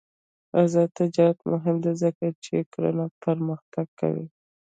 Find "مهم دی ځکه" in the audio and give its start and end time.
1.51-2.25